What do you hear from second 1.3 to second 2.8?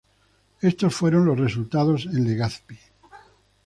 resultados en Legazpi.